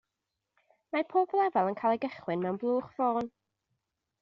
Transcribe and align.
Mae 0.95 1.05
pob 1.11 1.35
lefel 1.41 1.69
yn 1.73 1.77
cael 1.83 1.95
ei 1.97 2.01
gychwyn 2.07 2.43
mewn 2.47 2.59
blwch 2.65 2.91
ffôn. 2.97 3.33